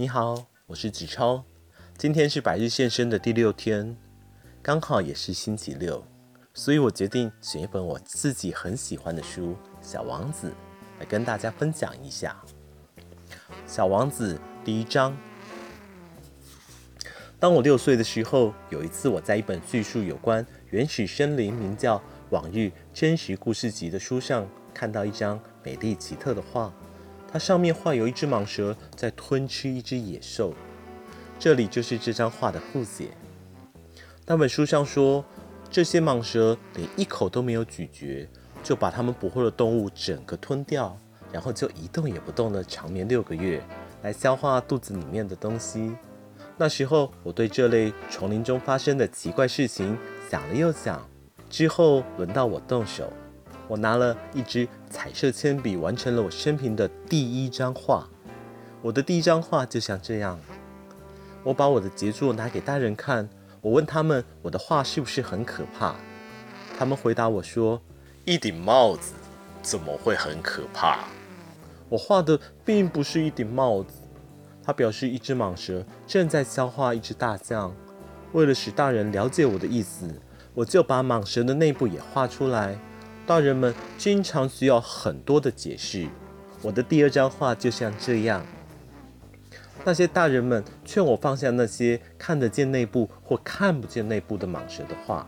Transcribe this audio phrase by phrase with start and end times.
[0.00, 1.44] 你好，我是子超。
[1.98, 3.94] 今天是百日献身的第六天，
[4.62, 6.02] 刚好也是星期六，
[6.54, 9.48] 所以我决定选一本我自己很喜欢的书
[9.82, 10.48] 《小王子》
[10.98, 12.34] 来跟大家分享一下。
[13.66, 15.14] 《小王子》第一章。
[17.38, 21.98] 当我六岁的时候，有一次我在一本叙述有关原始森林、名叫
[22.30, 26.72] 《往日真实故事集》的书上，看到一张美丽奇特的画。
[27.32, 30.52] 它上面画有一只蟒蛇在吞吃一只野兽，
[31.38, 33.10] 这里就是这张画的复写。
[34.26, 35.24] 那本书上说，
[35.70, 38.28] 这些蟒蛇连一口都没有咀嚼，
[38.64, 40.96] 就把它们捕获的动物整个吞掉，
[41.32, 43.62] 然后就一动也不动的长眠六个月，
[44.02, 45.92] 来消化肚子里面的东西。
[46.56, 49.96] 那时候，我对这类丛林中发生的奇怪事情
[50.28, 51.08] 想了又想，
[51.48, 53.12] 之后轮到我动手。
[53.70, 58.08] 我拿了一支彩色铅笔，完成了我生平的第一张画。
[58.82, 60.36] 我的第一张画就像这样。
[61.44, 63.28] 我把我的杰作拿给大人看，
[63.60, 65.94] 我问他们我的画是不是很可怕？
[66.76, 67.80] 他们回答我说
[68.26, 69.12] ：“一顶帽子
[69.62, 71.04] 怎么会很可怕？”
[71.88, 74.00] 我画的并不是一顶帽子。
[74.64, 77.72] 它表示一只蟒蛇正在消化一只大象。
[78.32, 80.08] 为了使大人了解我的意思，
[80.54, 82.76] 我就把蟒蛇的内部也画出来。
[83.30, 86.08] 大人们经常需要很多的解释。
[86.62, 88.44] 我的第二张画就像这样。
[89.84, 95.24] 那些大人们劝我放下那些看得见内部或看不见内部的蟒蛇的画，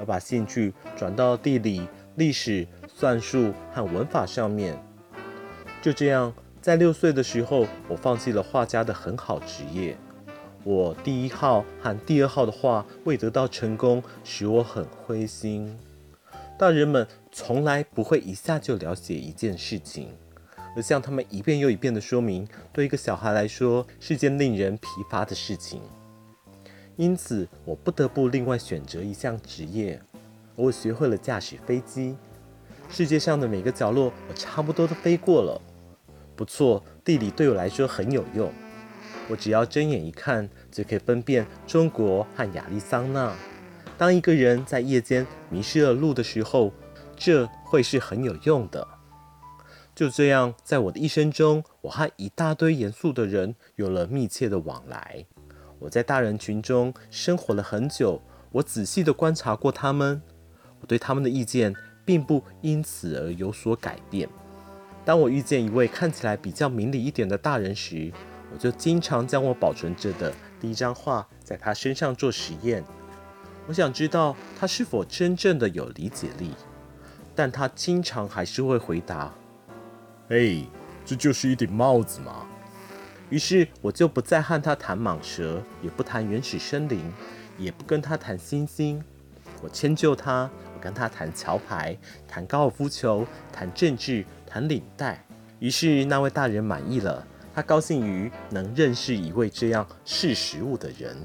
[0.00, 4.76] 而把兴趣转到地理、历史、算术和文法上面。
[5.80, 9.96] 就这样，在六岁的时候，我放弃了画家的很好职业。
[10.64, 15.78] 我第一号和第二号的画未得到成功，使我很灰心。
[16.58, 20.08] 大人们从来不会一下就了解一件事情，
[20.74, 25.82] 而向他们一遍又一遍地说明，对一个小孩来说是件令人疲乏的事情。
[26.96, 30.00] 因此，我不得不另外选择一项职业。
[30.54, 32.16] 我学会了驾驶飞机，
[32.88, 35.60] 世界上的每个角落我差不多都飞过了。
[36.34, 38.50] 不错，地理对我来说很有用。
[39.28, 43.36] 我只要睁眼一看，就可以分辨中国和亚利桑那。
[43.98, 46.72] 当一个人在夜间迷失了路的时候，
[47.16, 48.86] 这会是很有用的。
[49.94, 55.24] 就这样，在我的一生中，我和一大堆严肃的人有了密切的往来。
[55.78, 58.20] 我在大人群中生活了很久，
[58.52, 60.20] 我仔细地观察过他们，
[60.80, 61.74] 我对他们的意见
[62.04, 64.28] 并不因此而有所改变。
[65.06, 68.12] 当我遇见一位看起来比较明理一点的大人时，
[68.52, 70.30] 我就经常将我保存着的
[70.60, 72.84] 第一张画在他身上做实验。
[73.68, 76.52] 我想知道他是否真正的有理解力，
[77.34, 79.32] 但他经常还是会回答
[80.30, 80.64] ：“哎，
[81.04, 82.46] 这就是一顶帽子嘛。”
[83.28, 87.12] 于是我就不再和他谈蟒蛇，也不谈原始森林，
[87.58, 89.02] 也不跟他谈星星。
[89.60, 95.24] 我迁就他，我跟他谈桥牌，谈高尔夫球，谈政治，谈领带。
[95.58, 101.16] 于是那位大人满意了，他高兴于能认识一位这样识时务的人。